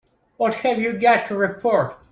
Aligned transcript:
What 0.37 0.55
have 0.55 0.79
you 0.79 0.93
got 0.93 1.27
to 1.27 1.35
report? 1.37 1.95